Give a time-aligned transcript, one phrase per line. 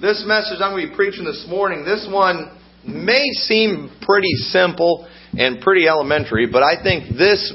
[0.00, 5.06] this message I'm going to be preaching this morning, this one may seem pretty simple
[5.36, 7.52] and pretty elementary, but I think this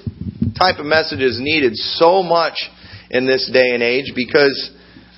[0.58, 2.54] type of message is needed so much
[3.10, 4.72] in this day and age because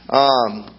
[0.08, 0.74] um,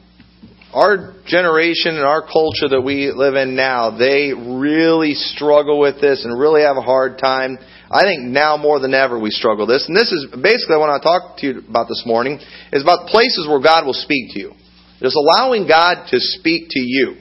[0.73, 6.25] our generation and our culture that we live in now, they really struggle with this
[6.25, 7.59] and really have a hard time.
[7.91, 9.87] I think now more than ever we struggle with this.
[9.87, 12.41] And this is basically what I want to talk to you about this morning
[12.73, 14.58] is about places where God will speak to you.
[15.01, 17.17] Just allowing God to speak to you.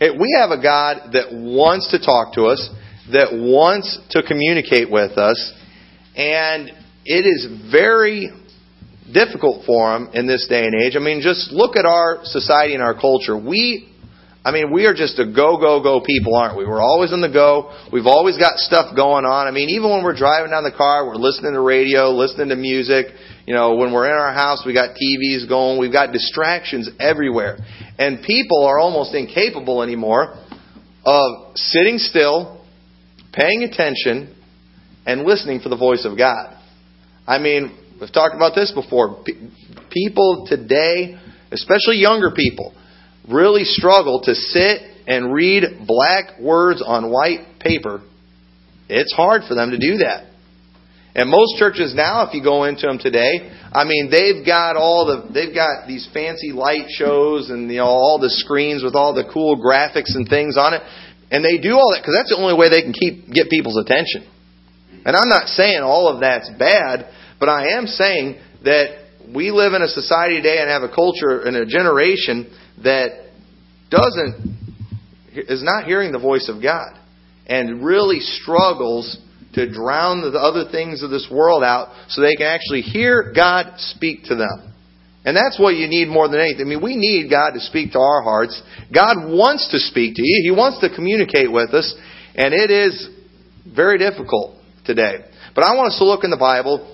[0.00, 2.68] We have a God that wants to talk to us,
[3.12, 5.52] that wants to communicate with us,
[6.16, 6.70] and
[7.04, 8.30] it is very
[9.12, 10.96] difficult for him in this day and age.
[10.96, 13.36] I mean, just look at our society and our culture.
[13.36, 13.88] We,
[14.44, 16.66] I mean, we are just a go, go, go people, aren't we?
[16.66, 17.72] We're always on the go.
[17.92, 19.46] We've always got stuff going on.
[19.46, 22.56] I mean, even when we're driving down the car, we're listening to radio, listening to
[22.56, 23.06] music.
[23.46, 25.78] You know, when we're in our house, we got TVs going.
[25.78, 27.58] We've got distractions everywhere.
[27.98, 30.34] And people are almost incapable anymore
[31.04, 32.64] of sitting still,
[33.32, 34.34] paying attention,
[35.06, 36.56] and listening for the voice of God.
[37.26, 39.22] I mean, we've talked about this before.
[39.90, 41.18] People today,
[41.52, 42.74] especially younger people,
[43.28, 48.02] really struggle to sit and read black words on white paper.
[48.88, 50.33] It's hard for them to do that.
[51.14, 55.06] And most churches now, if you go into them today, I mean, they've got all
[55.06, 59.14] the, they've got these fancy light shows and, you know, all the screens with all
[59.14, 60.82] the cool graphics and things on it.
[61.30, 63.78] And they do all that because that's the only way they can keep, get people's
[63.78, 64.26] attention.
[65.06, 67.06] And I'm not saying all of that's bad,
[67.38, 71.42] but I am saying that we live in a society today and have a culture
[71.46, 72.50] and a generation
[72.82, 73.30] that
[73.88, 74.56] doesn't,
[75.32, 76.98] is not hearing the voice of God
[77.46, 79.18] and really struggles
[79.54, 83.74] to drown the other things of this world out so they can actually hear God
[83.78, 84.74] speak to them.
[85.24, 86.66] And that's what you need more than anything.
[86.66, 88.60] I mean, we need God to speak to our hearts.
[88.92, 90.42] God wants to speak to you.
[90.44, 91.94] He wants to communicate with us,
[92.34, 93.08] and it is
[93.64, 95.24] very difficult today.
[95.54, 96.84] But I want us to look in the Bible,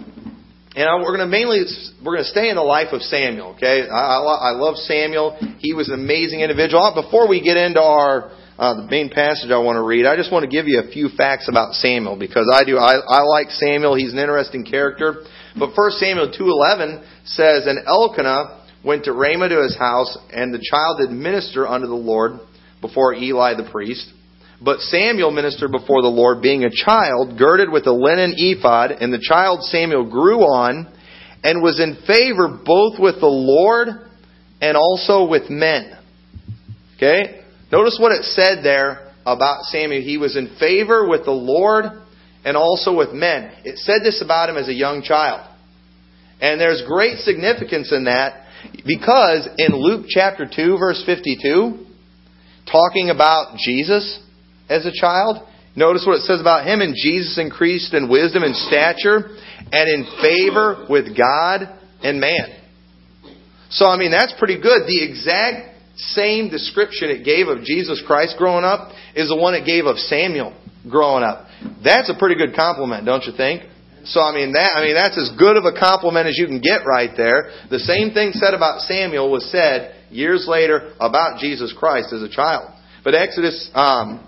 [0.76, 1.64] and we're going to mainly
[2.04, 3.54] we're going to stay in the life of Samuel.
[3.56, 5.36] Okay, I, I, I love Samuel.
[5.58, 6.86] He was an amazing individual.
[6.94, 8.30] Before we get into our
[8.60, 10.92] uh, the main passage I want to read, I just want to give you a
[10.92, 12.76] few facts about Samuel because I do.
[12.76, 13.94] I, I like Samuel.
[13.94, 15.24] He's an interesting character.
[15.58, 20.52] But First Samuel two eleven says, "And Elkanah went to Ramah to his house, and
[20.52, 22.32] the child did minister unto the Lord
[22.82, 24.12] before Eli the priest."
[24.62, 29.10] But Samuel ministered before the Lord, being a child, girded with a linen ephod, and
[29.10, 30.86] the child Samuel grew on
[31.42, 33.88] and was in favor both with the Lord
[34.60, 35.96] and also with men.
[36.96, 37.39] Okay?
[37.72, 40.02] Notice what it said there about Samuel.
[40.02, 41.84] He was in favor with the Lord
[42.44, 43.52] and also with men.
[43.64, 45.46] It said this about him as a young child.
[46.40, 48.46] And there's great significance in that
[48.86, 51.86] because in Luke chapter 2, verse 52,
[52.70, 54.20] talking about Jesus
[54.68, 56.80] as a child, notice what it says about him.
[56.80, 59.36] And Jesus increased in wisdom and stature
[59.70, 61.68] and in favor with God
[62.02, 62.56] and man.
[63.70, 64.82] So, I mean, that's pretty good.
[64.86, 65.70] The exact
[66.14, 69.98] same description it gave of Jesus Christ growing up is the one it gave of
[69.98, 70.56] Samuel
[70.88, 71.46] growing up.
[71.84, 73.62] That's a pretty good compliment, don't you think?
[74.04, 76.60] So I mean that I mean that's as good of a compliment as you can
[76.60, 77.52] get right there.
[77.68, 82.28] The same thing said about Samuel was said years later about Jesus Christ as a
[82.28, 82.72] child.
[83.04, 84.24] But Exodus um,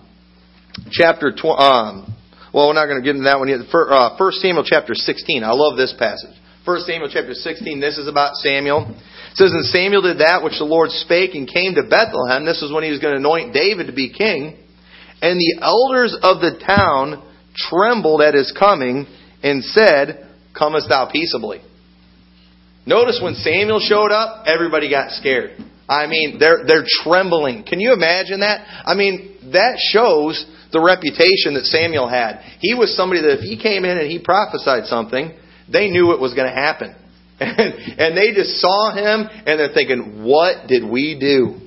[0.91, 2.13] chapter tw- um,
[2.53, 3.65] well we're not going to get into that one yet.
[3.65, 5.43] Uh, First Samuel chapter 16.
[5.43, 6.37] I love this passage.
[6.67, 7.81] First Samuel chapter 16.
[7.81, 8.93] This is about Samuel.
[9.33, 12.45] It says, And Samuel did that which the Lord spake and came to Bethlehem.
[12.45, 14.59] This is when he was going to anoint David to be king.
[15.23, 19.07] And the elders of the town trembled at his coming
[19.43, 21.63] and said, Comest thou peaceably?
[22.85, 25.57] Notice when Samuel showed up, everybody got scared.
[25.89, 27.65] I mean, they're, they're trembling.
[27.65, 28.85] Can you imagine that?
[28.85, 32.41] I mean, that shows the reputation that Samuel had.
[32.61, 35.33] He was somebody that if he came in and he prophesied something,
[35.71, 36.97] they knew it was going to happen.
[37.43, 41.59] And, and they just saw him and they're thinking, what did we do?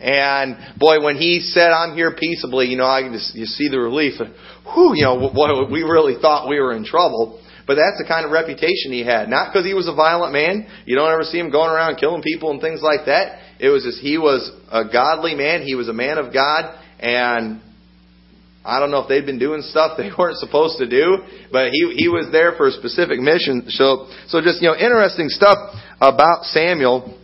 [0.00, 3.78] And boy, when he said, I'm here peaceably, you know, I just, you see the
[3.78, 4.20] relief.
[4.20, 7.40] Whew, you know, boy, we really thought we were in trouble.
[7.66, 9.28] But that's the kind of reputation he had.
[9.28, 10.66] Not because he was a violent man.
[10.84, 13.40] You don't ever see him going around killing people and things like that.
[13.58, 15.62] It was just he was a godly man.
[15.62, 16.78] He was a man of God.
[17.00, 17.62] And
[18.64, 21.18] I don't know if they'd been doing stuff they weren't supposed to do,
[21.52, 23.64] but he he was there for a specific mission.
[23.68, 25.58] So so just you know interesting stuff
[26.00, 27.18] about Samuel.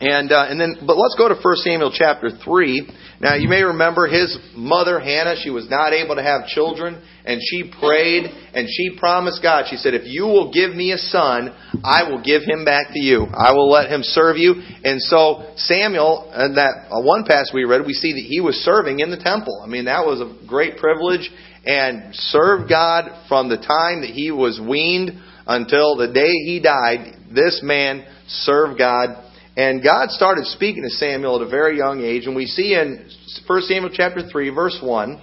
[0.00, 2.90] And uh, and then, but let's go to 1 Samuel chapter three.
[3.24, 5.36] Now you may remember his mother Hannah.
[5.42, 9.64] She was not able to have children, and she prayed and she promised God.
[9.70, 11.50] She said, "If you will give me a son,
[11.82, 13.26] I will give him back to you.
[13.32, 17.64] I will let him serve you." And so Samuel, and that uh, one passage we
[17.64, 19.58] read, we see that he was serving in the temple.
[19.64, 21.30] I mean, that was a great privilege,
[21.64, 25.12] and served God from the time that he was weaned
[25.46, 27.16] until the day he died.
[27.32, 29.23] This man served God
[29.56, 32.26] and God started speaking to Samuel at a very young age.
[32.26, 33.08] And we see in
[33.46, 35.22] 1 Samuel chapter 3, verse 1,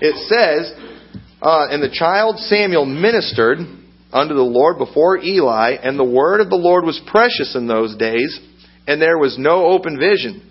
[0.00, 0.72] it says,
[1.40, 3.58] uh, And the child Samuel ministered
[4.12, 7.96] unto the Lord before Eli, and the word of the Lord was precious in those
[7.96, 8.38] days,
[8.86, 10.48] and there was no open vision.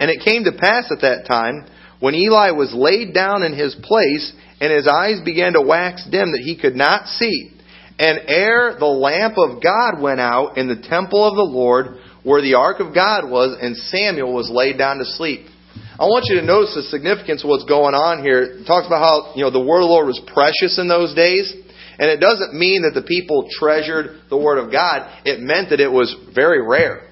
[0.00, 1.66] And it came to pass at that time,
[2.00, 6.32] when Eli was laid down in his place, and his eyes began to wax dim,
[6.32, 7.50] that he could not see.
[7.98, 12.42] And ere the lamp of God went out in the temple of the Lord, where
[12.42, 15.46] the ark of God was, and Samuel was laid down to sleep.
[15.94, 18.42] I want you to notice the significance of what's going on here.
[18.42, 21.14] It talks about how, you know, the word of the Lord was precious in those
[21.14, 21.54] days.
[21.98, 25.06] And it doesn't mean that the people treasured the word of God.
[25.24, 27.06] It meant that it was very rare.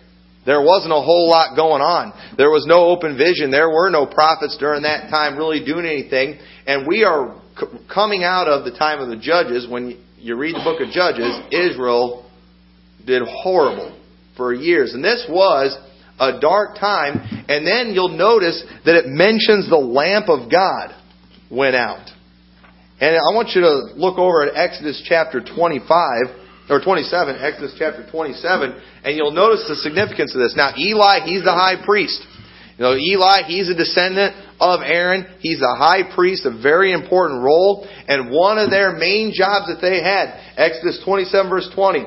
[0.45, 2.11] There wasn't a whole lot going on.
[2.37, 3.53] There was no open vision.
[3.53, 6.43] There were no prophets during that time really doing anything.
[6.67, 7.39] And we are
[7.87, 9.71] coming out of the time of the judges.
[9.71, 12.27] When you read the book of Judges, Israel
[13.07, 13.95] did horrible
[14.37, 14.95] for years.
[14.95, 15.77] And this was
[16.19, 17.45] a dark time.
[17.49, 20.95] And then you'll notice that it mentions the lamp of God
[21.51, 22.09] went out.
[23.01, 28.07] And I want you to look over at Exodus chapter 25, or 27, Exodus chapter
[28.09, 30.55] 27, and you'll notice the significance of this.
[30.57, 32.23] Now, Eli, he's the high priest.
[32.79, 35.27] You know, Eli, he's a descendant of Aaron.
[35.41, 37.87] He's a high priest, a very important role.
[38.07, 42.07] And one of their main jobs that they had, Exodus 27 verse 20,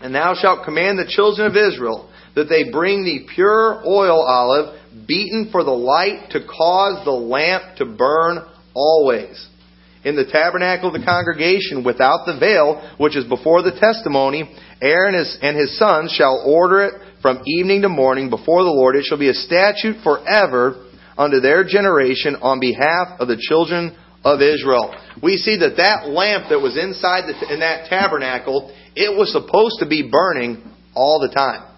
[0.00, 4.76] and thou shalt command the children of Israel that they bring thee pure oil olive,
[5.06, 8.38] beaten for the light, to cause the lamp to burn
[8.74, 9.48] always.
[10.04, 15.14] In the tabernacle of the congregation, without the veil, which is before the testimony, Aaron
[15.14, 18.94] and his sons shall order it from evening to morning before the Lord.
[18.94, 20.84] It shall be a statute forever
[21.18, 24.94] unto their generation on behalf of the children of Israel.
[25.22, 29.76] We see that that lamp that was inside the, in that tabernacle it was supposed
[29.80, 30.62] to be burning
[30.94, 31.70] all the time.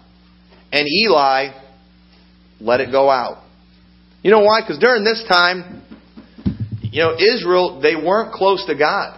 [0.71, 1.51] And Eli
[2.59, 3.43] let it go out.
[4.23, 4.61] You know why?
[4.61, 5.83] Because during this time,
[6.81, 9.17] you know, Israel, they weren't close to God.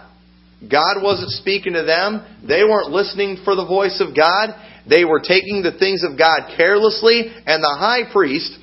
[0.70, 2.24] God wasn't speaking to them.
[2.46, 4.50] They weren't listening for the voice of God.
[4.88, 8.58] They were taking the things of God carelessly, and the high priest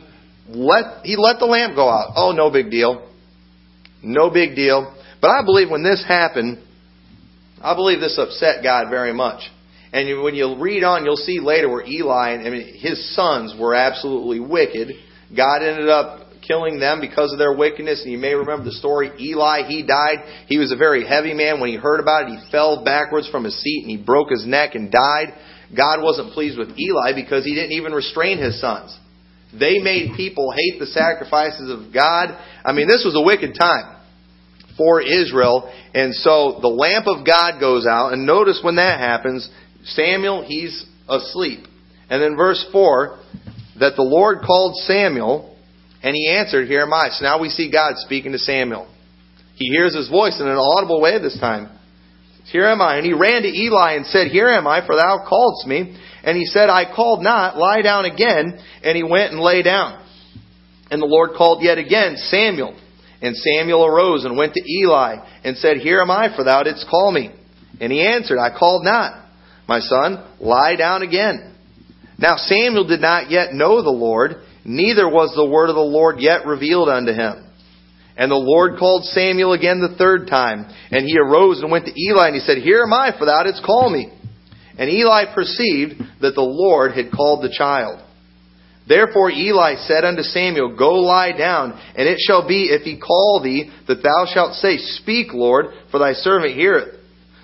[0.47, 2.13] let he let the lamp go out.
[2.15, 3.09] Oh, no big deal.
[4.01, 4.95] No big deal.
[5.21, 6.63] But I believe when this happened,
[7.61, 9.41] I believe this upset God very much.
[9.91, 13.55] And when you read on, you'll see later where Eli and I mean, his sons
[13.59, 14.89] were absolutely wicked.
[15.35, 18.03] God ended up killing them because of their wickedness.
[18.03, 19.11] And you may remember the story.
[19.19, 20.45] Eli, he died.
[20.47, 21.59] He was a very heavy man.
[21.59, 24.45] When he heard about it, he fell backwards from his seat and he broke his
[24.45, 25.33] neck and died.
[25.75, 28.97] God wasn't pleased with Eli because he didn't even restrain his sons.
[29.51, 32.37] They made people hate the sacrifices of God.
[32.63, 33.98] I mean, this was a wicked time
[34.79, 35.71] for Israel.
[35.93, 38.13] And so the lamp of God goes out.
[38.13, 39.47] And notice when that happens,
[39.83, 41.65] Samuel, he's asleep.
[42.09, 43.19] And then verse 4,
[43.79, 45.55] that the Lord called Samuel,
[46.01, 47.09] and he answered, Here am I.
[47.11, 48.87] So now we see God speaking to Samuel.
[49.55, 51.69] He hears his voice in an audible way this time.
[52.51, 52.95] Here am I.
[52.95, 55.99] And he ran to Eli and said, Here am I, for thou calledst me.
[56.23, 58.59] And he said, I called not, lie down again.
[58.83, 60.05] And he went and lay down.
[60.89, 62.79] And the Lord called yet again, Samuel.
[63.21, 66.87] And Samuel arose and went to Eli and said, Here am I, for thou didst
[66.89, 67.31] call me.
[67.81, 69.25] And he answered, I called not.
[69.67, 71.55] My son, lie down again.
[72.17, 76.19] Now Samuel did not yet know the Lord, neither was the word of the Lord
[76.19, 77.45] yet revealed unto him.
[78.17, 80.65] And the Lord called Samuel again the third time.
[80.91, 83.43] And he arose and went to Eli, and he said, Here am I, for thou
[83.43, 84.11] didst call me.
[84.77, 88.01] And Eli perceived that the Lord had called the child.
[88.89, 93.39] Therefore Eli said unto Samuel, Go lie down, and it shall be, if he call
[93.41, 96.95] thee, that thou shalt say, Speak, Lord, for thy servant heareth.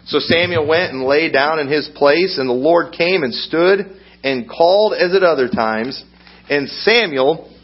[0.07, 3.79] So Samuel went and lay down in his place, and the Lord came and stood
[4.23, 6.03] and called as at other times.
[6.49, 7.55] And Samuel,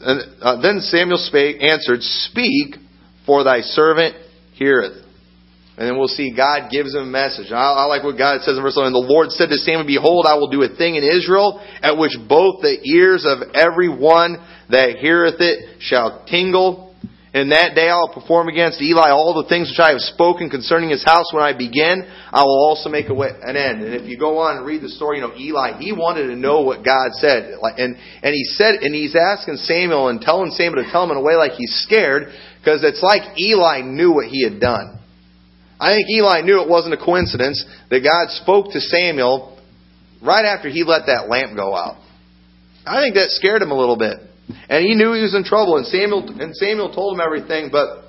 [0.00, 2.74] uh, then Samuel spake, answered, Speak,
[3.26, 4.16] for thy servant
[4.54, 5.04] heareth.
[5.80, 7.48] And then we'll see God gives him a message.
[7.48, 8.92] I, I like what God says in verse 11.
[8.92, 12.12] The Lord said to Samuel, Behold, I will do a thing in Israel at which
[12.28, 14.36] both the ears of every one
[14.68, 16.92] that heareth it shall tingle.
[17.32, 20.52] And that day I will perform against Eli all the things which I have spoken
[20.52, 22.04] concerning his house when I begin.
[22.28, 23.80] I will also make an end.
[23.80, 26.36] And if you go on and read the story, you know, Eli, he wanted to
[26.36, 27.56] know what God said.
[27.56, 31.16] And, and he said, and he's asking Samuel and telling Samuel to tell him in
[31.16, 32.28] a way like he's scared,
[32.60, 34.99] because it's like Eli knew what he had done.
[35.80, 39.58] I think Eli knew it wasn't a coincidence that God spoke to Samuel
[40.22, 41.96] right after he let that lamp go out.
[42.86, 44.18] I think that scared him a little bit.
[44.68, 47.70] And he knew he was in trouble, and Samuel and Samuel told him everything.
[47.70, 48.04] But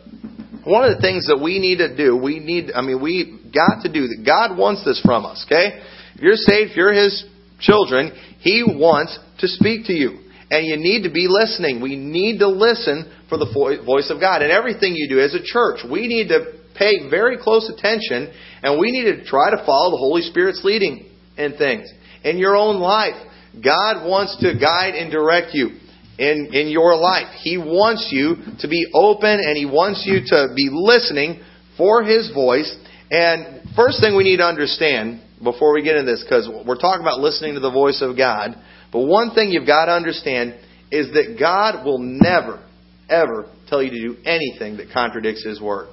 [0.65, 3.83] one of the things that we need to do, we need, I mean, we got
[3.83, 4.23] to do that.
[4.25, 5.45] God wants this from us.
[5.47, 5.81] Okay,
[6.15, 7.25] if you're saved, if you're His
[7.59, 10.19] children, He wants to speak to you,
[10.51, 11.81] and you need to be listening.
[11.81, 13.47] We need to listen for the
[13.85, 17.37] voice of God, and everything you do as a church, we need to pay very
[17.37, 18.31] close attention,
[18.61, 21.89] and we need to try to follow the Holy Spirit's leading in things
[22.23, 23.15] in your own life.
[23.63, 25.79] God wants to guide and direct you
[26.17, 27.33] in, in your life.
[27.41, 31.41] He wants you to be open and He wants you to be listening
[31.77, 32.73] for His voice.
[33.09, 37.01] And first thing we need to understand before we get into this, because we're talking
[37.01, 38.55] about listening to the voice of God,
[38.91, 40.55] but one thing you've got to understand
[40.91, 42.63] is that God will never,
[43.09, 45.87] ever tell you to do anything that contradicts His Word.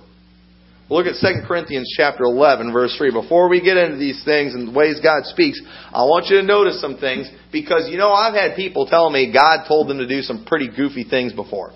[0.91, 3.13] Look at 2 Corinthians chapter 11 verse 3.
[3.13, 5.61] Before we get into these things and the ways God speaks,
[5.93, 9.31] I want you to notice some things because you know I've had people tell me
[9.33, 11.73] God told them to do some pretty goofy things before.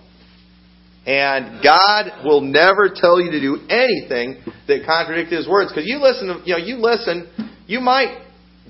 [1.05, 5.71] And God will never tell you to do anything that contradicts His words.
[5.71, 7.29] Because you listen, to, you know, you listen,
[7.67, 8.23] you might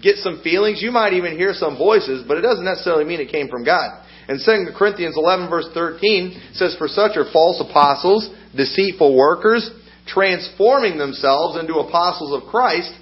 [0.03, 3.31] get some feelings, you might even hear some voices, but it doesn't necessarily mean it
[3.31, 4.05] came from God.
[4.29, 9.71] And 2 Corinthians 11 verse 13 says, For such are false apostles, deceitful workers,
[10.07, 12.93] transforming themselves into apostles of Christ,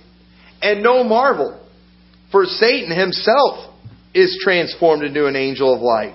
[0.63, 1.67] and no marvel,
[2.31, 3.75] for Satan himself
[4.15, 6.15] is transformed into an angel of light.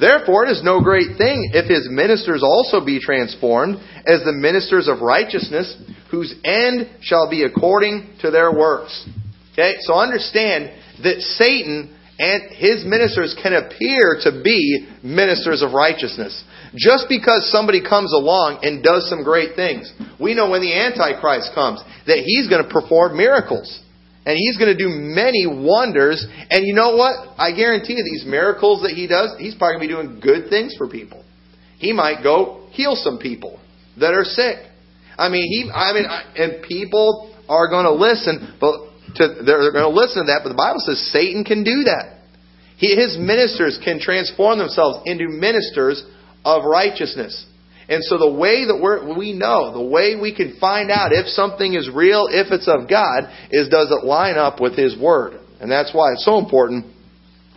[0.00, 3.76] Therefore, it is no great thing if his ministers also be transformed
[4.06, 5.76] as the ministers of righteousness,
[6.10, 9.08] whose end shall be according to their works.
[9.54, 10.74] Okay, so understand
[11.06, 16.34] that Satan and his ministers can appear to be ministers of righteousness.
[16.74, 21.54] Just because somebody comes along and does some great things, we know when the Antichrist
[21.54, 23.80] comes that he's going to perform miracles.
[24.26, 26.26] And he's going to do many wonders.
[26.50, 27.36] And you know what?
[27.36, 30.50] I guarantee you, these miracles that he does, he's probably going to be doing good
[30.50, 31.22] things for people.
[31.78, 33.60] He might go heal some people
[34.00, 34.64] that are sick.
[35.18, 35.70] I mean, he.
[35.70, 36.06] I mean,
[36.36, 40.40] and people are going to listen, but to, they're going to listen to that.
[40.42, 42.18] But the Bible says Satan can do that.
[42.76, 46.04] He, his ministers can transform themselves into ministers
[46.44, 47.46] of righteousness.
[47.88, 51.26] And so the way that we're, we know, the way we can find out if
[51.28, 55.40] something is real, if it's of God, is does it line up with His Word?
[55.60, 56.86] And that's why it's so important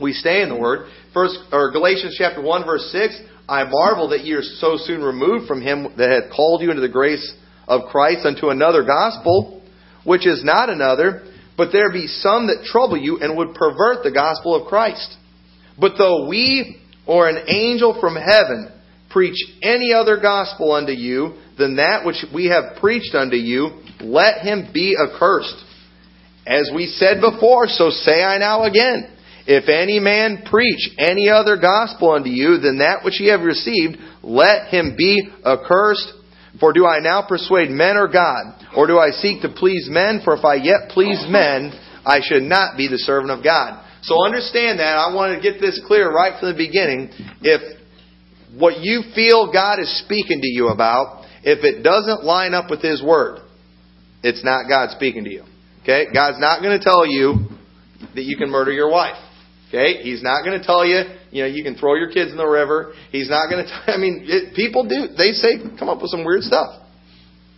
[0.01, 0.89] we stay in the Word.
[1.13, 5.47] First, or Galatians chapter 1 verse 6, I marvel that ye are so soon removed
[5.47, 7.35] from Him that hath called you into the grace
[7.67, 9.63] of Christ unto another gospel,
[10.03, 11.23] which is not another,
[11.57, 15.17] but there be some that trouble you and would pervert the gospel of Christ.
[15.79, 18.71] But though we or an angel from heaven
[19.09, 24.41] preach any other gospel unto you than that which we have preached unto you, let
[24.41, 25.63] him be accursed.
[26.45, 29.13] As we said before, so say I now again.
[29.47, 33.97] If any man preach any other gospel unto you than that which ye have received,
[34.21, 36.11] let him be accursed.
[36.59, 38.65] For do I now persuade men or God?
[38.75, 40.21] Or do I seek to please men?
[40.23, 41.71] For if I yet please men,
[42.05, 43.83] I should not be the servant of God.
[44.03, 44.97] So understand that.
[44.97, 47.09] I want to get this clear right from the beginning.
[47.41, 47.61] If
[48.55, 52.81] what you feel God is speaking to you about, if it doesn't line up with
[52.81, 53.41] His Word,
[54.23, 55.43] it's not God speaking to you.
[55.83, 56.05] Okay?
[56.13, 57.47] God's not going to tell you
[58.15, 59.17] that you can murder your wife.
[59.69, 60.03] Okay?
[60.03, 62.47] He's not going to tell you, you know, you can throw your kids in the
[62.47, 62.93] river.
[63.11, 66.23] He's not going to I mean, it, people do, they say, come up with some
[66.23, 66.83] weird stuff.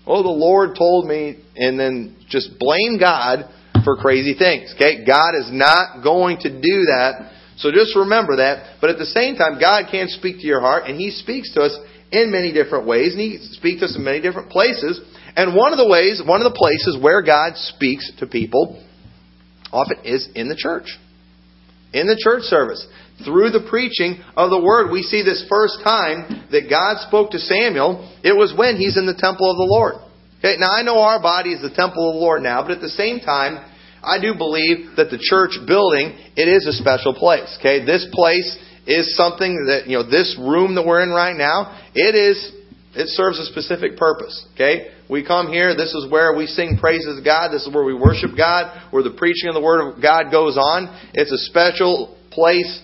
[0.07, 3.45] Oh, the Lord told me, and then just blame God
[3.83, 4.73] for crazy things.
[4.75, 5.05] Okay?
[5.05, 7.31] God is not going to do that.
[7.57, 8.77] So just remember that.
[8.81, 11.61] But at the same time, God can speak to your heart, and He speaks to
[11.61, 11.77] us
[12.11, 14.99] in many different ways, and He speaks to us in many different places.
[15.35, 18.83] And one of the ways, one of the places where God speaks to people
[19.71, 20.87] often is in the church.
[21.93, 22.85] In the church service.
[23.25, 24.91] Through the preaching of the Word.
[24.91, 29.05] We see this first time that God spoke to Samuel, it was when he's in
[29.05, 29.95] the temple of the Lord.
[30.39, 32.79] Okay, now I know our body is the temple of the Lord now, but at
[32.79, 33.59] the same time,
[34.01, 37.57] I do believe that the church building, it is a special place.
[37.59, 41.77] Okay, this place is something that, you know, this room that we're in right now,
[41.93, 42.39] it is,
[42.95, 44.47] it serves a specific purpose.
[44.55, 47.83] Okay, we come here, this is where we sing praises to God, this is where
[47.83, 51.09] we worship God, where the preaching of the Word of God goes on.
[51.13, 52.81] It's a special place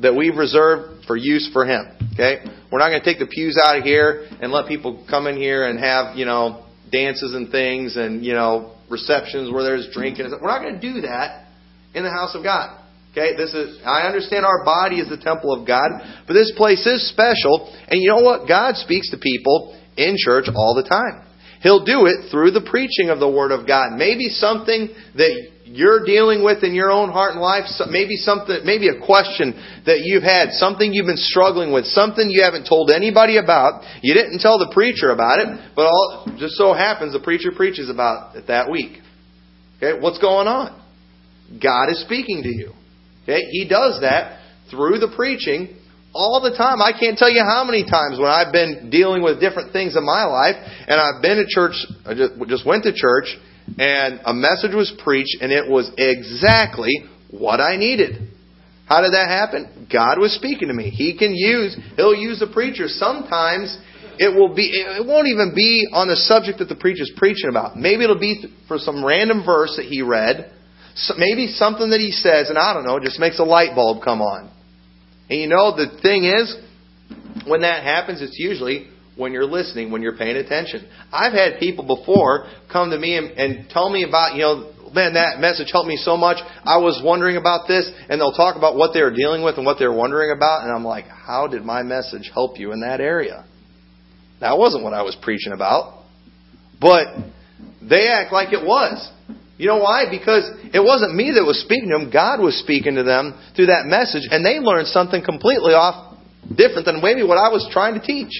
[0.00, 1.84] that we've reserved for use for Him.
[2.14, 5.26] Okay, We're not going to take the pews out of here and let people come
[5.26, 9.88] in here and have, you know, dances and things and, you know, receptions where there's
[9.92, 10.30] drinking.
[10.40, 11.48] We're not going to do that
[11.94, 12.80] in the house of God.
[13.12, 15.90] Okay, this is I understand our body is the temple of God,
[16.26, 17.72] but this place is special.
[17.88, 18.46] And you know what?
[18.46, 21.27] God speaks to people in church all the time.
[21.60, 23.96] He'll do it through the preaching of the Word of God.
[23.96, 28.88] Maybe something that you're dealing with in your own heart and life, maybe something, maybe
[28.88, 29.52] a question
[29.84, 33.82] that you've had, something you've been struggling with, something you haven't told anybody about.
[34.02, 37.90] You didn't tell the preacher about it, but all just so happens the preacher preaches
[37.90, 38.98] about it that week.
[39.76, 40.74] Okay, what's going on?
[41.62, 42.72] God is speaking to you.
[43.24, 45.77] Okay, He does that through the preaching
[46.14, 46.80] all the time.
[46.80, 50.04] I can't tell you how many times when I've been dealing with different things in
[50.04, 51.74] my life, and I've been to church,
[52.06, 53.36] I just went to church,
[53.78, 56.92] and a message was preached, and it was exactly
[57.30, 58.28] what I needed.
[58.86, 59.86] How did that happen?
[59.92, 60.88] God was speaking to me.
[60.88, 62.88] He can use, He'll use the preacher.
[62.88, 63.76] Sometimes
[64.18, 67.76] it will be, it won't even be on the subject that the preacher's preaching about.
[67.76, 70.50] Maybe it'll be for some random verse that he read.
[71.16, 74.20] Maybe something that he says, and I don't know, just makes a light bulb come
[74.20, 74.50] on.
[75.30, 76.56] And you know, the thing is,
[77.46, 80.88] when that happens, it's usually when you're listening, when you're paying attention.
[81.12, 85.14] I've had people before come to me and, and tell me about, you know, man,
[85.14, 86.38] that message helped me so much.
[86.64, 89.66] I was wondering about this, and they'll talk about what they were dealing with and
[89.66, 92.80] what they were wondering about, and I'm like, how did my message help you in
[92.80, 93.44] that area?
[94.40, 96.04] That wasn't what I was preaching about.
[96.80, 97.06] But
[97.82, 99.10] they act like it was.
[99.58, 100.06] You know why?
[100.08, 102.10] Because it wasn't me that was speaking to them.
[102.14, 106.86] God was speaking to them through that message, and they learned something completely off different
[106.86, 108.30] than maybe what I was trying to teach.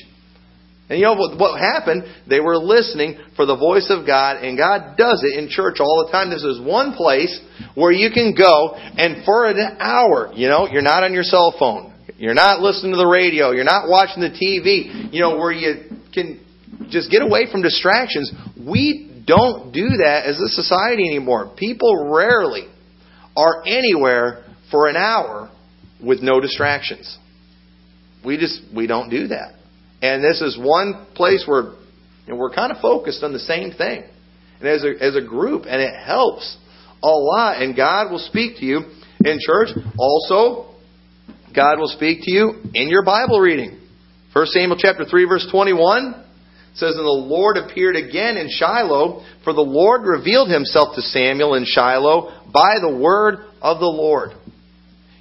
[0.89, 2.05] And you know what, what happened?
[2.31, 6.07] They were listening for the voice of God, and God does it in church all
[6.07, 6.31] the time.
[6.31, 7.35] This is one place
[7.75, 11.53] where you can go, and for an hour, you know, you're not on your cell
[11.59, 11.93] phone.
[12.17, 13.51] You're not listening to the radio.
[13.51, 16.41] You're not watching the TV, you know, where you can
[16.89, 18.33] just get away from distractions.
[18.57, 21.53] We don't do that as a society anymore.
[21.57, 22.67] People rarely
[23.37, 25.51] are anywhere for an hour
[26.03, 27.19] with no distractions.
[28.25, 29.55] We just, we don't do that.
[30.03, 33.73] And this is one place where you know, we're kind of focused on the same
[33.73, 34.05] thing.
[34.59, 36.57] And as a, as a group, and it helps
[37.03, 37.63] a lot.
[37.63, 38.79] And God will speak to you
[39.25, 39.69] in church.
[39.99, 40.75] Also,
[41.55, 43.81] God will speak to you in your Bible reading.
[44.33, 46.25] 1 Samuel chapter 3 verse 21
[46.75, 51.55] says, And the Lord appeared again in Shiloh, for the Lord revealed himself to Samuel
[51.55, 54.31] in Shiloh by the word of the Lord.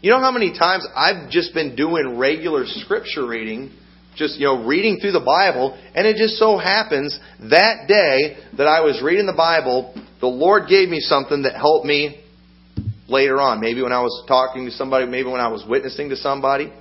[0.02, 3.72] You know how many times I've just been doing regular scripture reading
[4.18, 8.66] just, you know, reading through the Bible, and it just so happens that day that
[8.66, 12.24] I was reading the Bible, the Lord gave me something that helped me
[13.08, 13.62] later on.
[13.62, 16.74] Maybe when I was talking to somebody, maybe when I was witnessing to somebody.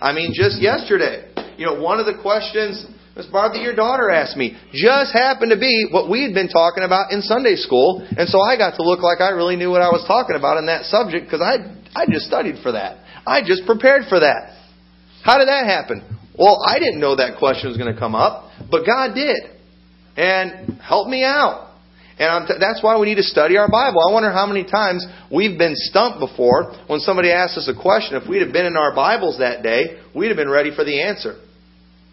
[0.00, 4.36] I mean, just yesterday, you know, one of the questions Miss Barbara, your daughter asked
[4.36, 8.28] me, just happened to be what we had been talking about in Sunday school, and
[8.28, 10.66] so I got to look like I really knew what I was talking about in
[10.66, 11.60] that subject because I
[11.94, 13.04] I just studied for that.
[13.26, 14.56] I just prepared for that.
[15.22, 16.02] How did that happen?
[16.38, 19.44] Well, I didn't know that question was going to come up, but God did.
[20.16, 21.70] And helped me out.
[22.18, 24.00] And t- that's why we need to study our Bible.
[24.06, 28.16] I wonder how many times we've been stumped before when somebody asked us a question.
[28.16, 31.02] If we'd have been in our Bibles that day, we'd have been ready for the
[31.02, 31.36] answer.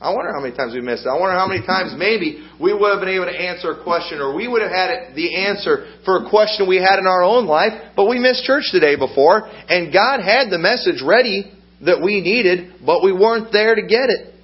[0.01, 1.09] I wonder how many times we missed it.
[1.09, 4.23] I wonder how many times maybe we would have been able to answer a question
[4.23, 7.47] or we would have had the answer for a question we had in our own
[7.47, 11.51] life, but we missed church the day before, and God had the message ready
[11.83, 14.35] that we needed, but we weren't there to get it.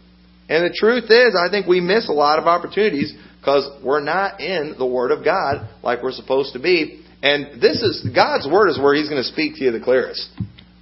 [0.47, 4.41] And the truth is, I think we miss a lot of opportunities because we're not
[4.41, 7.03] in the Word of God like we're supposed to be.
[7.23, 10.29] And this is God's Word is where He's going to speak to you the clearest.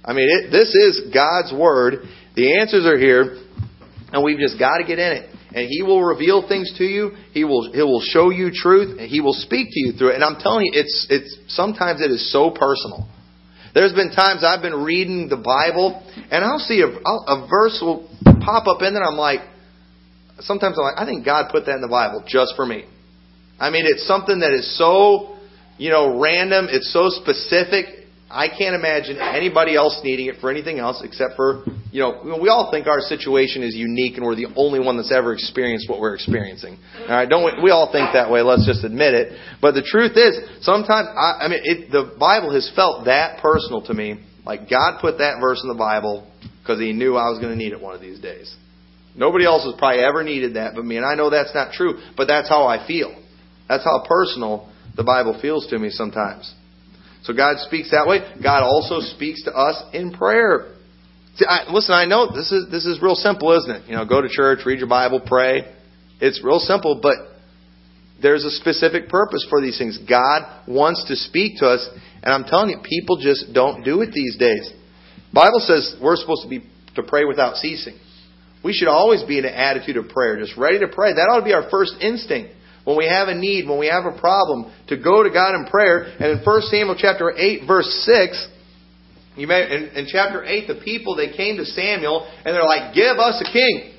[0.04, 2.04] I mean, it, this is God's Word.
[2.36, 3.40] The answers are here,
[4.14, 5.30] and we've just got to get in it.
[5.54, 7.10] And He will reveal things to you.
[7.32, 10.14] He will He will show you truth, and He will speak to you through it.
[10.14, 13.08] And I'm telling you, it's it's sometimes it is so personal.
[13.74, 16.00] There's been times I've been reading the Bible
[16.30, 19.02] and I'll see a, a verse will pop up in there.
[19.02, 19.40] I'm like,
[20.38, 22.84] sometimes I'm like, I think God put that in the Bible just for me.
[23.58, 25.36] I mean, it's something that is so,
[25.76, 26.68] you know, random.
[26.70, 28.06] It's so specific.
[28.30, 32.48] I can't imagine anybody else needing it for anything else except for, you know, we
[32.48, 36.00] all think our situation is unique and we're the only one that's ever experienced what
[36.00, 36.76] we're experiencing.
[37.02, 38.42] All right, don't we, we all think that way?
[38.42, 39.38] Let's just admit it.
[39.62, 43.80] But the truth is, sometimes I, I mean, it, the Bible has felt that personal
[43.82, 44.18] to me.
[44.44, 46.28] Like God put that verse in the Bible
[46.60, 48.52] because He knew I was going to need it one of these days.
[49.14, 52.02] Nobody else has probably ever needed that but me, and I know that's not true.
[52.16, 53.14] But that's how I feel.
[53.68, 56.52] That's how personal the Bible feels to me sometimes.
[57.22, 58.18] So God speaks that way.
[58.42, 60.73] God also speaks to us in prayer.
[61.36, 63.88] See, I, listen, I know this is this is real simple, isn't it?
[63.88, 65.72] You know, go to church, read your Bible, pray.
[66.20, 67.16] It's real simple, but
[68.22, 69.98] there's a specific purpose for these things.
[70.08, 71.88] God wants to speak to us,
[72.22, 74.72] and I'm telling you, people just don't do it these days.
[75.32, 77.98] Bible says we're supposed to be to pray without ceasing.
[78.62, 81.12] We should always be in an attitude of prayer, just ready to pray.
[81.14, 84.04] That ought to be our first instinct when we have a need, when we have
[84.04, 86.04] a problem, to go to God in prayer.
[86.04, 88.48] And in 1 Samuel chapter 8, verse 6,
[89.36, 92.94] you may, in, in chapter 8, the people, they came to Samuel and they're like,
[92.94, 93.92] give us a king.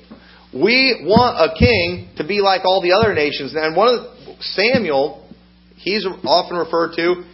[0.54, 3.54] We want a king to be like all the other nations.
[3.54, 5.28] And one of the, Samuel,
[5.76, 7.24] he's often referred to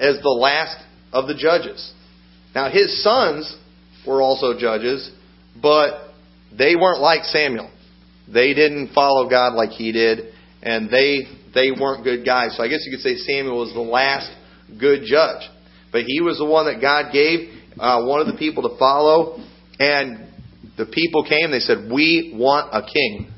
[0.00, 1.92] as the last of the judges.
[2.54, 3.54] Now, his sons
[4.06, 5.10] were also judges,
[5.60, 6.12] but
[6.56, 7.70] they weren't like Samuel.
[8.32, 12.56] They didn't follow God like he did, and they they weren't good guys.
[12.56, 14.30] So I guess you could say Samuel was the last
[14.78, 15.48] good judge.
[15.96, 17.48] But he was the one that God gave
[17.80, 19.40] uh, one of the people to follow,
[19.80, 20.28] and
[20.76, 21.50] the people came.
[21.50, 23.32] They said, "We want a king."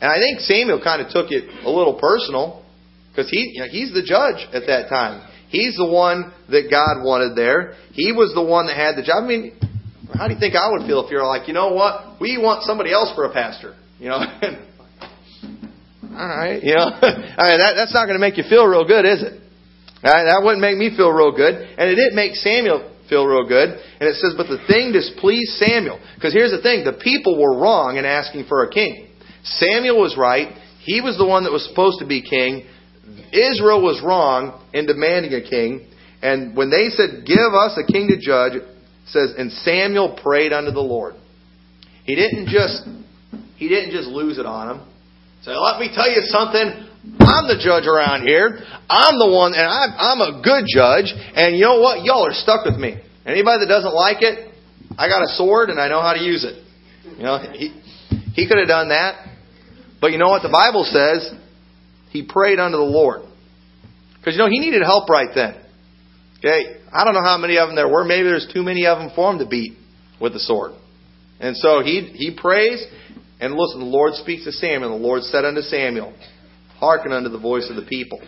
[0.00, 2.64] And I think Samuel kind of took it a little personal
[3.10, 5.22] because he you know, he's the judge at that time.
[5.50, 7.74] He's the one that God wanted there.
[7.92, 9.22] He was the one that had the job.
[9.22, 9.52] I mean,
[10.18, 12.64] how do you think I would feel if you're like, you know what, we want
[12.64, 13.76] somebody else for a pastor?
[14.00, 14.26] You know, all
[16.26, 19.22] right, you know, I that, that's not going to make you feel real good, is
[19.22, 19.42] it?
[20.02, 21.54] That wouldn't make me feel real good.
[21.54, 23.70] And it didn't make Samuel feel real good.
[23.70, 26.00] And it says, but the thing displeased Samuel.
[26.14, 29.08] Because here's the thing the people were wrong in asking for a king.
[29.44, 30.56] Samuel was right.
[30.80, 32.66] He was the one that was supposed to be king.
[33.32, 35.86] Israel was wrong in demanding a king.
[36.22, 38.64] And when they said, Give us a king to judge, it
[39.06, 41.14] says, And Samuel prayed unto the Lord.
[42.04, 42.82] He didn't just
[43.56, 44.86] he didn't just lose it on him.
[45.42, 46.88] Say, let me tell you something.
[47.02, 48.62] I'm the judge around here.
[48.88, 51.10] I'm the one, and I'm, I'm a good judge.
[51.10, 52.04] And you know what?
[52.04, 53.02] Y'all are stuck with me.
[53.26, 54.54] Anybody that doesn't like it,
[54.96, 56.62] I got a sword and I know how to use it.
[57.16, 57.74] You know, he,
[58.34, 59.26] he could have done that.
[60.00, 61.32] But you know what the Bible says?
[62.10, 63.22] He prayed unto the Lord.
[64.18, 65.54] Because, you know, he needed help right then.
[66.38, 66.80] Okay?
[66.92, 68.04] I don't know how many of them there were.
[68.04, 69.72] Maybe there's too many of them for him to beat
[70.20, 70.72] with the sword.
[71.40, 72.84] And so he, he prays,
[73.40, 74.98] and listen, the Lord speaks to Samuel.
[74.98, 76.14] The Lord said unto Samuel,
[76.82, 78.20] Hearken unto the voice of the people,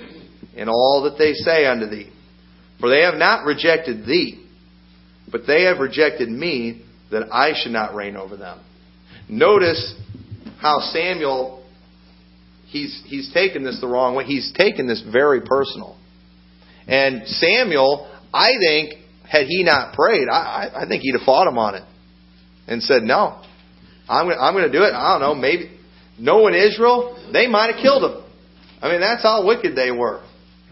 [0.55, 2.09] in all that they say unto thee.
[2.79, 4.47] For they have not rejected thee,
[5.33, 8.61] but they have rejected me, that I should not reign over them.
[9.29, 9.97] Notice
[10.61, 11.67] how Samuel,
[12.67, 14.25] he's, he's taken this the wrong way.
[14.25, 15.99] He's taken this very personal.
[16.87, 18.95] And Samuel, I think,
[19.29, 21.83] had he not prayed, I, I think he'd have fought him on it
[22.69, 23.43] and said, No,
[24.09, 24.93] I'm, I'm going to do it.
[24.93, 25.77] I don't know, maybe.
[26.21, 28.24] Knowing Israel, they might have killed him.
[28.83, 30.23] I mean, that's how wicked they were.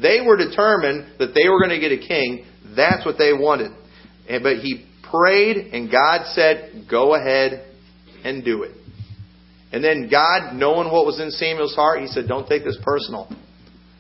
[0.01, 2.45] They were determined that they were going to get a king.
[2.77, 3.73] That's what they wanted.
[4.29, 7.67] But he prayed, and God said, Go ahead
[8.25, 8.77] and do it.
[9.73, 13.29] And then God, knowing what was in Samuel's heart, he said, Don't take this personal.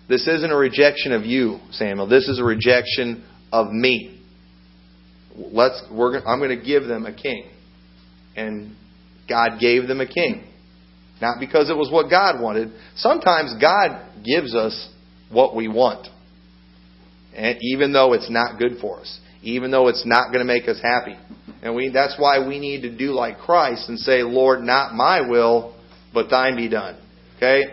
[0.08, 2.06] This isn't a rejection of you, Samuel.
[2.06, 4.20] This is a rejection of me.
[5.34, 7.48] Let's, we're, I'm going to give them a king.
[8.36, 8.76] And
[9.28, 10.51] God gave them a king.
[11.22, 12.72] Not because it was what God wanted.
[12.96, 14.90] Sometimes God gives us
[15.30, 16.08] what we want.
[17.32, 19.20] And even though it's not good for us.
[19.40, 21.16] Even though it's not going to make us happy.
[21.62, 25.20] And we, that's why we need to do like Christ and say, Lord, not my
[25.20, 25.76] will,
[26.12, 26.98] but thine be done.
[27.36, 27.66] Okay?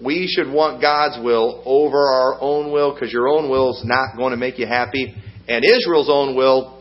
[0.00, 4.16] We should want God's will over our own will because your own will is not
[4.16, 5.16] going to make you happy.
[5.48, 6.80] And Israel's own will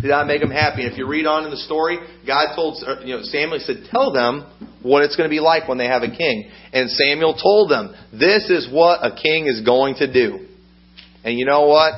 [0.00, 0.82] did not make them happy.
[0.82, 3.84] And if you read on in the story, God told uh, you know Samuel said,
[3.90, 4.46] "Tell them
[4.82, 7.94] what it's going to be like when they have a king." And Samuel told them,
[8.12, 10.46] "This is what a king is going to do."
[11.24, 11.94] And you know what?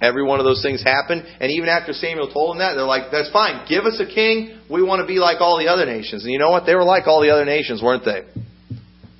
[0.00, 1.24] Every one of those things happened.
[1.40, 3.64] And even after Samuel told them that, they're like, "That's fine.
[3.66, 4.58] Give us a king.
[4.68, 6.66] We want to be like all the other nations." And you know what?
[6.66, 8.22] They were like all the other nations, weren't they?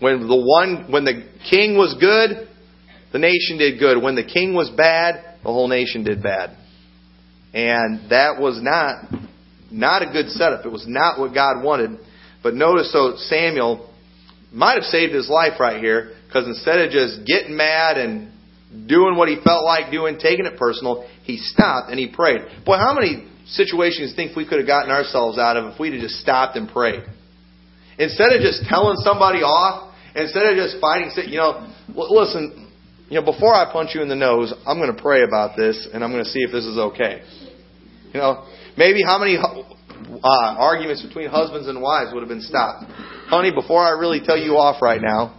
[0.01, 2.49] When the one when the king was good,
[3.13, 4.03] the nation did good.
[4.03, 6.51] When the king was bad, the whole nation did bad.
[7.55, 9.07] And that was not
[9.71, 10.67] not a good setup.
[10.67, 11.99] It was not what God wanted.
[12.43, 13.93] But notice, so Samuel
[14.53, 18.33] might have saved his life right here because instead of just getting mad and
[18.89, 22.43] doing what he felt like doing, taking it personal, he stopped and he prayed.
[22.65, 26.03] Boy, how many situations think we could have gotten ourselves out of if we'd have
[26.03, 27.03] just stopped and prayed?
[27.99, 32.71] Instead of just telling somebody off, instead of just fighting, you know, listen,
[33.09, 35.89] you know, before I punch you in the nose, I'm going to pray about this
[35.93, 37.23] and I'm going to see if this is okay.
[38.13, 38.47] You know,
[38.77, 39.39] maybe how many
[40.23, 42.85] uh, arguments between husbands and wives would have been stopped.
[43.29, 45.37] Honey, before I really tell you off right now,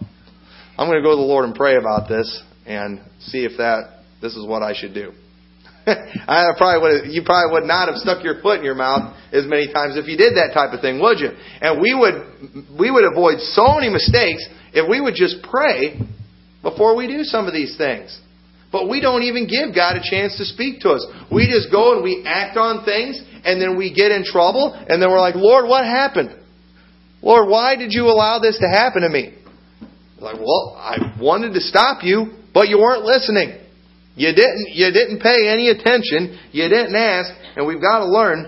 [0.77, 2.27] I'm going to go to the Lord and pray about this
[2.65, 5.13] and see if that this is what I should do.
[5.87, 9.15] I probably would have, you probably would not have stuck your foot in your mouth
[9.31, 11.31] as many times if you did that type of thing, would you?
[11.61, 14.43] And we would we would avoid so many mistakes
[14.73, 15.95] if we would just pray
[16.61, 18.19] before we do some of these things.
[18.69, 21.07] But we don't even give God a chance to speak to us.
[21.31, 23.15] We just go and we act on things,
[23.47, 26.35] and then we get in trouble, and then we're like, Lord, what happened?
[27.21, 29.33] Lord, why did you allow this to happen to me?
[30.19, 33.57] Like, well, I wanted to stop you, but you weren't listening.
[34.15, 36.39] You didn't, you didn't pay any attention.
[36.51, 37.31] You didn't ask.
[37.55, 38.47] And we've got to learn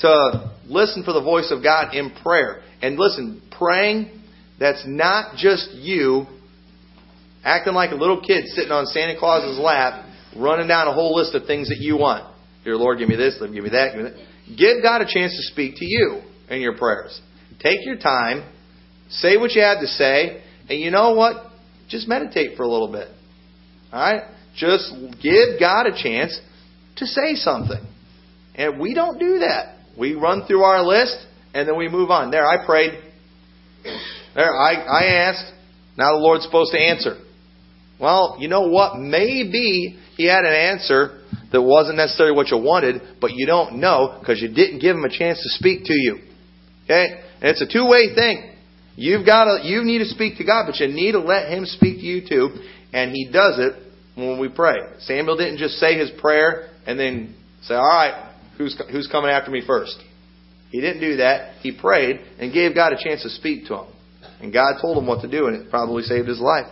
[0.00, 2.62] to listen for the voice of God in prayer.
[2.80, 4.22] And listen, praying,
[4.58, 6.26] that's not just you
[7.44, 11.34] acting like a little kid sitting on Santa Claus's lap, running down a whole list
[11.34, 12.27] of things that you want.
[12.68, 14.58] Dear Lord, give me this, give me that, give me that.
[14.58, 17.18] Give God a chance to speak to you in your prayers.
[17.60, 18.46] Take your time,
[19.08, 21.50] say what you had to say, and you know what?
[21.88, 23.08] Just meditate for a little bit.
[23.90, 24.24] All right?
[24.54, 26.38] Just give God a chance
[26.96, 27.80] to say something.
[28.54, 29.78] And we don't do that.
[29.98, 31.16] We run through our list
[31.54, 32.30] and then we move on.
[32.30, 33.02] There, I prayed.
[34.34, 35.54] There, I, I asked.
[35.96, 37.16] Now the Lord's supposed to answer.
[37.98, 38.98] Well, you know what?
[38.98, 41.17] Maybe He had an answer
[41.52, 45.04] that wasn't necessarily what you wanted, but you don't know because you didn't give Him
[45.04, 46.18] a chance to speak to you.
[46.84, 47.22] Okay?
[47.40, 48.54] And it's a two way thing.
[48.96, 51.64] You've got to, you need to speak to God, but you need to let Him
[51.66, 52.50] speak to you too.
[52.92, 54.76] And He does it when we pray.
[55.00, 59.50] Samuel didn't just say his prayer and then say, all right, who's, who's coming after
[59.50, 59.96] me first?
[60.70, 61.58] He didn't do that.
[61.60, 63.86] He prayed and gave God a chance to speak to him.
[64.40, 66.66] And God told him what to do, and it probably saved his life.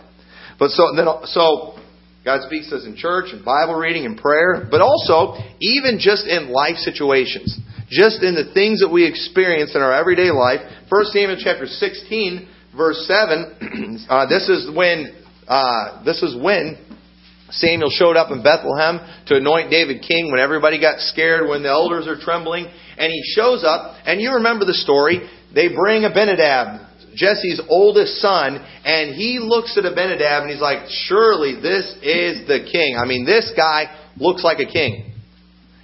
[0.59, 1.76] But so then, so
[2.27, 6.27] God speaks to us in church and Bible reading and prayer, but also even just
[6.27, 7.55] in life situations
[7.89, 10.59] just in the things that we experience in our everyday life.
[10.89, 15.15] 1 Samuel chapter 16, verse 7, uh, this is when,
[15.47, 16.77] uh, this is when
[17.49, 21.69] Samuel showed up in Bethlehem to anoint David king when everybody got scared, when the
[21.69, 22.65] elders are trembling.
[22.97, 25.23] And he shows up, and you remember the story.
[25.55, 26.86] They bring Abinadab,
[27.17, 32.69] Jesse's oldest son, and he looks at Abinadab and he's like, Surely this is the
[32.71, 32.95] king.
[32.95, 35.11] I mean, this guy looks like a king.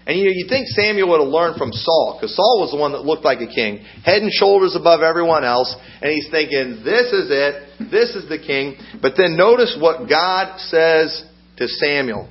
[0.05, 2.77] And you know, you think Samuel would have learned from Saul, because Saul was the
[2.77, 6.83] one that looked like a king, head and shoulders above everyone else, and he's thinking,
[6.83, 8.75] this is it, this is the king.
[9.01, 11.23] But then notice what God says
[11.57, 12.27] to Samuel.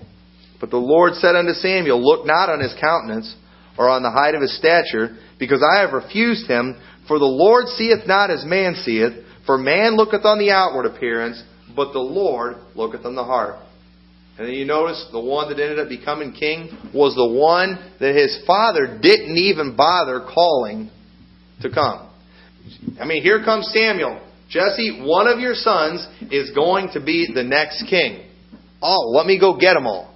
[0.60, 3.34] But the Lord said unto Samuel, Look not on his countenance,
[3.78, 6.76] or on the height of his stature, because I have refused him.
[7.08, 9.12] For the Lord seeth not as man seeth,
[9.44, 11.42] for man looketh on the outward appearance,
[11.74, 13.56] but the Lord looketh on the heart.
[14.38, 18.14] And then you notice the one that ended up becoming king was the one that
[18.14, 20.90] his father didn't even bother calling
[21.60, 22.08] to come.
[23.00, 24.20] I mean, here comes Samuel.
[24.48, 28.28] Jesse, one of your sons is going to be the next king.
[28.80, 30.14] Oh, let me go get them all.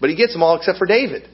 [0.00, 1.28] But he gets them all except for David.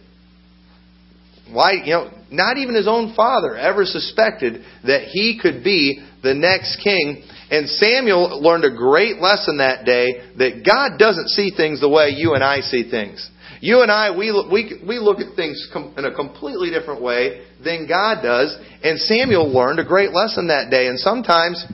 [1.52, 6.34] Why, you know, not even his own father ever suspected that he could be the
[6.34, 7.24] next king.
[7.50, 12.08] And Samuel learned a great lesson that day that God doesn't see things the way
[12.16, 13.28] you and I see things.
[13.60, 17.86] You and I, we, we, we look at things in a completely different way than
[17.86, 18.56] God does.
[18.82, 20.88] And Samuel learned a great lesson that day.
[20.88, 21.64] And sometimes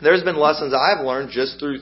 [0.00, 1.80] there's been lessons I've learned just through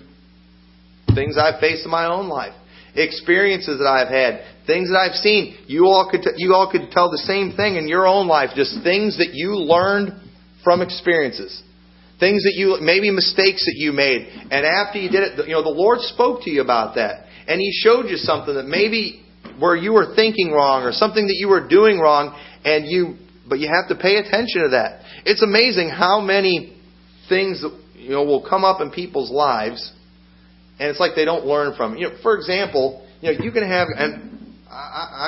[1.15, 2.55] things I've faced in my own life
[2.95, 5.57] experiences that I've had, things that I've seen.
[5.67, 8.51] You all could t- you all could tell the same thing in your own life,
[8.55, 10.13] just things that you learned
[10.65, 11.63] from experiences.
[12.19, 15.63] Things that you maybe mistakes that you made, and after you did it, you know
[15.63, 19.25] the Lord spoke to you about that, and He showed you something that maybe
[19.59, 23.17] where you were thinking wrong or something that you were doing wrong, and you
[23.49, 25.01] but you have to pay attention to that.
[25.25, 26.77] It's amazing how many
[27.29, 29.93] things you know will come up in people's lives
[30.81, 31.97] and it's like they don't learn from.
[31.97, 34.73] You know, for example, you know, you can have and I,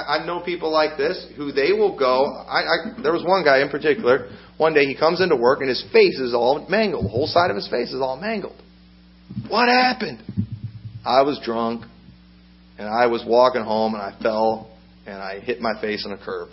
[0.09, 2.25] I, I know people like this who they will go.
[2.25, 4.31] I, I there was one guy in particular.
[4.57, 7.05] One day he comes into work and his face is all mangled.
[7.05, 8.57] The whole side of his face is all mangled.
[9.49, 10.23] What happened?
[11.05, 11.85] I was drunk
[12.79, 14.71] and I was walking home and I fell
[15.05, 16.49] and I hit my face on a curb.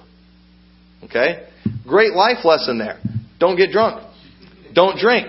[1.05, 1.47] Okay?
[1.87, 2.99] Great life lesson there.
[3.39, 4.03] Don't get drunk.
[4.73, 5.27] Don't drink.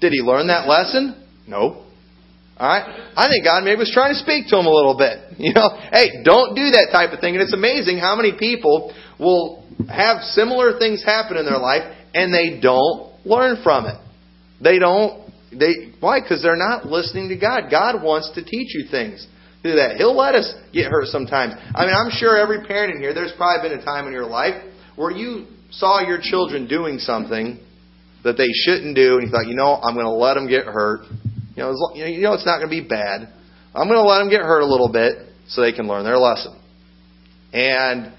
[0.00, 1.26] Did he learn that lesson?
[1.46, 1.89] No.
[2.60, 2.84] All right?
[3.16, 5.26] I think God maybe was trying to speak to him a little bit.
[5.40, 7.32] You know, hey, don't do that type of thing.
[7.32, 12.28] And it's amazing how many people will have similar things happen in their life and
[12.28, 13.96] they don't learn from it.
[14.60, 15.32] They don't.
[15.50, 16.20] They why?
[16.20, 17.70] Because they're not listening to God.
[17.70, 19.26] God wants to teach you things.
[19.62, 19.96] Do that.
[19.96, 21.54] He'll let us get hurt sometimes.
[21.74, 24.28] I mean, I'm sure every parent in here, there's probably been a time in your
[24.28, 24.60] life
[24.96, 27.58] where you saw your children doing something
[28.24, 30.66] that they shouldn't do, and you thought, you know, I'm going to let them get
[30.66, 31.08] hurt
[31.60, 33.28] you know, long, you know it's not going to be bad.
[33.74, 36.16] I'm going to let them get hurt a little bit so they can learn their
[36.16, 36.58] lesson.
[37.52, 38.12] And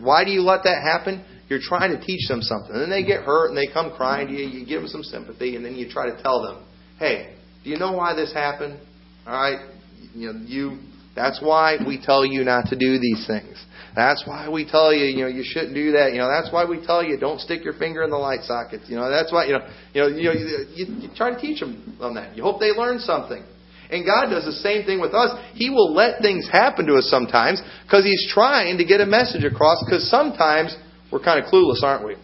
[0.00, 1.24] why do you let that happen?
[1.52, 2.72] you're trying to teach them something.
[2.72, 4.48] And then they get hurt and they come crying to you.
[4.48, 6.64] You give them some sympathy, and then you try to tell them,
[6.98, 8.80] hey, do you know why this happened?
[9.26, 9.68] All right,
[10.14, 10.78] you know, you.
[11.14, 13.62] That's why we tell you not to do these things.
[13.94, 16.12] That's why we tell you, you know, you shouldn't do that.
[16.12, 18.84] You know, that's why we tell you don't stick your finger in the light sockets.
[18.88, 21.60] You know, that's why you know, you know, you, know, you, you try to teach
[21.60, 22.34] them on that.
[22.34, 23.44] You hope they learn something.
[23.90, 25.36] And God does the same thing with us.
[25.52, 29.44] He will let things happen to us sometimes because He's trying to get a message
[29.44, 29.84] across.
[29.84, 30.74] Because sometimes
[31.12, 32.16] we're kind of clueless, aren't we?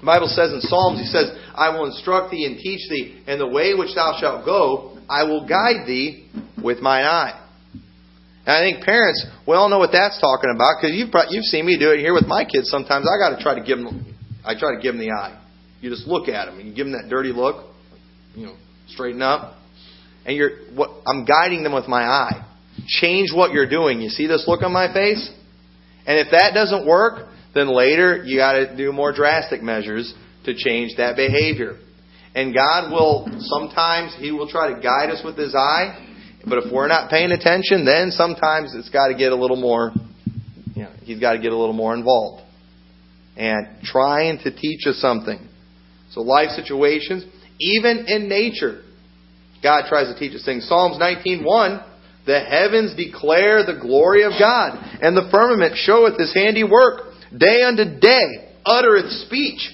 [0.00, 3.40] The Bible says in Psalms, He says, "I will instruct thee and teach thee, and
[3.40, 6.26] the way which thou shalt go, I will guide thee
[6.60, 7.45] with mine eye."
[8.46, 11.66] And I think parents, we all know what that's talking about because you've you've seen
[11.66, 12.70] me do it here with my kids.
[12.70, 15.42] Sometimes I got to try to give them, I try to give them the eye.
[15.80, 17.66] You just look at them and you give them that dirty look,
[18.36, 18.56] you know,
[18.86, 19.56] straighten up,
[20.24, 22.46] and you're what I'm guiding them with my eye.
[22.86, 24.00] Change what you're doing.
[24.00, 25.28] You see this look on my face,
[26.06, 30.54] and if that doesn't work, then later you got to do more drastic measures to
[30.54, 31.78] change that behavior.
[32.32, 36.05] And God will sometimes He will try to guide us with His eye
[36.46, 39.92] but if we're not paying attention, then sometimes it's got to get a little more,
[40.74, 42.44] you know, he's got to get a little more involved.
[43.36, 45.48] And trying to teach us something.
[46.12, 47.24] So life situations,
[47.60, 48.82] even in nature,
[49.62, 50.66] God tries to teach us things.
[50.68, 51.84] Psalms 19.1,
[52.26, 57.12] the heavens declare the glory of God, and the firmament showeth his handiwork.
[57.36, 59.72] Day unto day uttereth speech.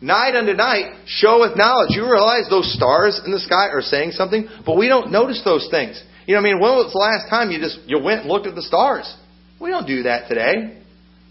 [0.00, 1.90] Night unto night showeth knowledge.
[1.90, 5.66] You realize those stars in the sky are saying something, but we don't notice those
[5.70, 6.00] things.
[6.26, 8.46] You know, I mean, when was the last time you just you went and looked
[8.46, 9.12] at the stars?
[9.60, 10.82] We don't do that today.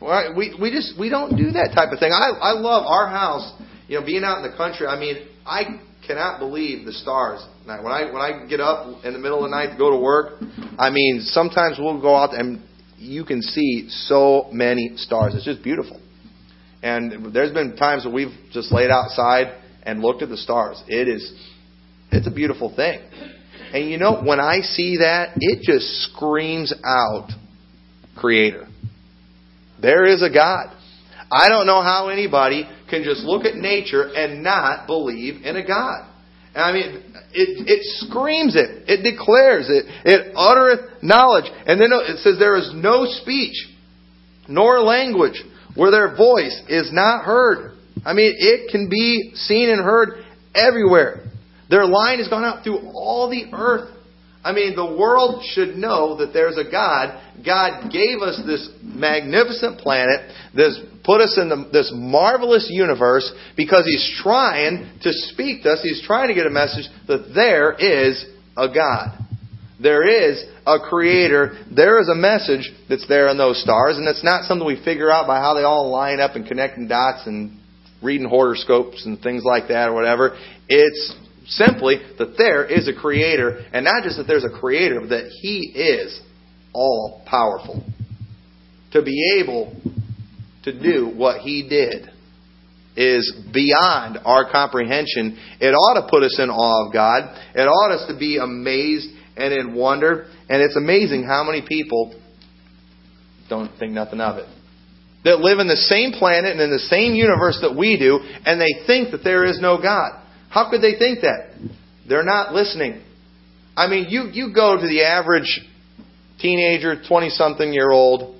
[0.01, 2.11] We we just we don't do that type of thing.
[2.11, 3.53] I I love our house.
[3.87, 4.85] You know, being out in the country.
[4.85, 7.45] I mean, I cannot believe the stars.
[7.65, 9.97] When I when I get up in the middle of the night to go to
[9.97, 10.41] work,
[10.77, 12.61] I mean, sometimes we'll go out and
[12.97, 15.35] you can see so many stars.
[15.35, 16.01] It's just beautiful.
[16.83, 20.81] And there's been times that we've just laid outside and looked at the stars.
[20.87, 21.33] It is,
[22.11, 22.99] it's a beautiful thing.
[23.73, 27.29] And you know, when I see that, it just screams out
[28.15, 28.67] Creator.
[29.81, 30.73] There is a God.
[31.31, 35.65] I don't know how anybody can just look at nature and not believe in a
[35.65, 36.09] God.
[36.55, 38.89] I mean, it, it screams it.
[38.89, 39.85] It declares it.
[40.05, 41.45] It uttereth knowledge.
[41.67, 43.67] And then it says there is no speech,
[44.47, 45.43] nor language,
[45.77, 47.77] where their voice is not heard.
[48.03, 51.23] I mean, it can be seen and heard everywhere.
[51.69, 53.93] Their line has gone out through all the earth.
[54.43, 57.21] I mean, the world should know that there's a God.
[57.45, 63.85] God gave us this magnificent planet, this put us in the, this marvelous universe because
[63.85, 65.81] He's trying to speak to us.
[65.83, 69.26] He's trying to get a message that there is a God.
[69.81, 71.63] There is a creator.
[71.73, 75.11] There is a message that's there in those stars, and it's not something we figure
[75.11, 77.59] out by how they all line up and connecting dots and
[78.01, 80.37] reading horoscopes and things like that or whatever.
[80.67, 85.09] It's simply that there is a creator, and not just that there's a creator, but
[85.09, 86.19] that he is
[86.73, 87.83] all powerful.
[88.93, 89.75] To be able
[90.63, 92.09] to do what he did
[92.95, 95.37] is beyond our comprehension.
[95.61, 97.23] It ought to put us in awe of God.
[97.53, 100.27] It ought us to be amazed and in wonder.
[100.49, 102.19] And it's amazing how many people
[103.49, 104.47] don't think nothing of it.
[105.23, 108.61] That live in the same planet and in the same universe that we do, and
[108.61, 110.11] they think that there is no God.
[110.49, 111.51] How could they think that?
[112.07, 113.03] They're not listening.
[113.75, 115.59] I mean, you, you go to the average
[116.39, 118.35] teenager, 20 something year old,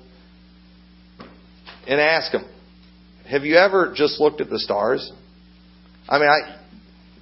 [1.88, 2.46] and ask them,
[3.30, 5.12] Have you ever just looked at the stars?
[6.08, 6.58] I mean, I,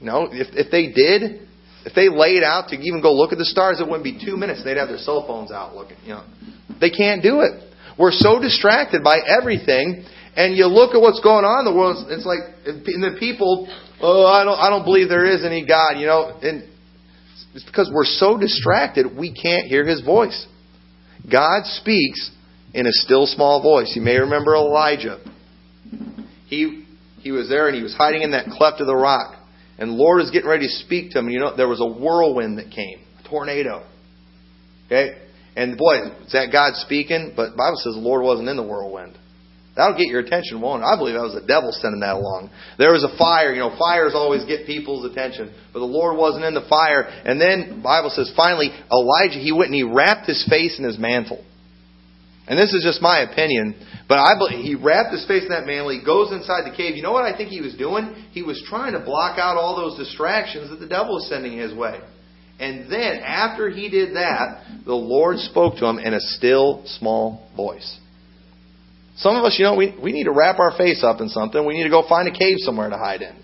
[0.01, 1.44] no, if, if they did,
[1.85, 4.35] if they laid out to even go look at the stars, it wouldn't be two
[4.35, 4.63] minutes.
[4.63, 5.97] They'd have their cell phones out looking.
[6.03, 6.23] You know,
[6.81, 7.61] they can't do it.
[7.97, 10.03] We're so distracted by everything,
[10.35, 12.09] and you look at what's going on in the world.
[12.09, 13.69] It's like, and the people,
[14.01, 15.93] oh, I don't, I don't believe there is any God.
[15.95, 16.67] You know, and
[17.53, 20.47] it's because we're so distracted we can't hear His voice.
[21.31, 22.31] God speaks
[22.73, 23.93] in a still small voice.
[23.95, 25.23] You may remember Elijah.
[26.47, 26.85] He
[27.21, 29.34] he was there and he was hiding in that cleft of the rock.
[29.77, 31.29] And the Lord is getting ready to speak to him.
[31.29, 33.85] You know, there was a whirlwind that came, a tornado.
[34.85, 35.21] Okay?
[35.55, 37.33] And boy, is that God speaking?
[37.35, 39.17] But the Bible says the Lord wasn't in the whirlwind.
[39.75, 40.85] That'll get your attention, won't it?
[40.87, 42.49] I believe that was the devil sending that along.
[42.79, 43.51] There was a fire.
[43.51, 45.51] You know, fires always get people's attention.
[45.73, 47.03] But the Lord wasn't in the fire.
[47.03, 50.85] And then, the Bible says, finally, Elijah, he went and he wrapped his face in
[50.85, 51.43] his mantle.
[52.47, 53.75] And this is just my opinion,
[54.07, 55.89] but I believe he wrapped his face in that mantle.
[55.89, 56.95] He goes inside the cave.
[56.95, 58.13] You know what I think he was doing?
[58.31, 61.73] He was trying to block out all those distractions that the devil was sending his
[61.73, 61.99] way.
[62.59, 67.49] And then, after he did that, the Lord spoke to him in a still, small
[67.55, 67.99] voice.
[69.17, 71.65] Some of us, you know, we, we need to wrap our face up in something.
[71.65, 73.35] We need to go find a cave somewhere to hide in.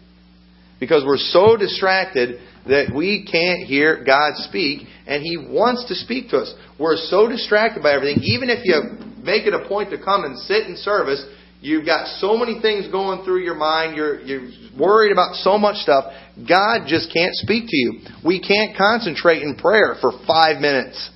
[0.80, 6.30] Because we're so distracted that we can't hear God speak, and He wants to speak
[6.30, 6.54] to us.
[6.80, 8.24] We're so distracted by everything.
[8.24, 11.24] Even if you make it a point to come and sit in service,
[11.62, 13.96] you've got so many things going through your mind.
[13.96, 16.06] You're, you're worried about so much stuff.
[16.48, 18.00] God just can't speak to you.
[18.26, 21.12] We can't concentrate in prayer for five minutes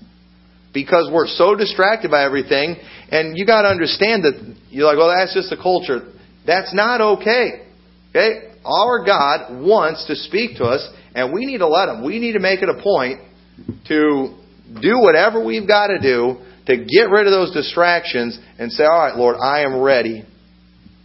[0.73, 2.75] because we're so distracted by everything.
[3.09, 6.11] And you got to understand that you're like, well, that's just the culture.
[6.45, 7.67] That's not okay.
[8.09, 8.51] Okay?
[8.65, 12.03] Our God wants to speak to us, and we need to let Him.
[12.03, 13.21] We need to make it a point
[13.87, 14.35] to
[14.81, 18.99] do whatever we've got to do to get rid of those distractions and say, all
[18.99, 20.25] right, Lord, I am ready.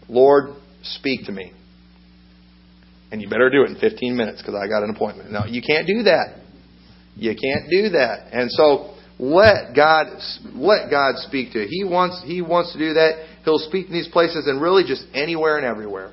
[0.09, 1.53] Lord, speak to me.
[3.13, 5.33] And you better do it in 15 minutes because I got an appointment.
[5.33, 6.41] No, you can't do that.
[7.17, 8.29] You can't do that.
[8.33, 10.07] And so let God
[10.55, 11.67] let God speak to you.
[11.69, 13.27] He wants He wants to do that.
[13.45, 16.13] He'll speak in these places and really just anywhere and everywhere.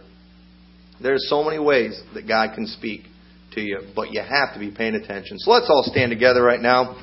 [1.01, 3.03] There's so many ways that God can speak
[3.53, 5.37] to you, but you have to be paying attention.
[5.39, 6.95] So let's all stand together right now.